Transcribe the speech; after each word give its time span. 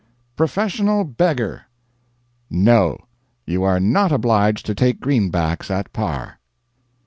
"PROFESSIONAL 0.35 1.03
BEGGAR." 1.03 1.67
NO; 2.49 2.97
you 3.45 3.61
are 3.63 3.79
not 3.79 4.11
obliged 4.11 4.65
to 4.65 4.73
take 4.73 4.99
greenbacks 4.99 5.69
at 5.69 5.93
par. 5.93 6.39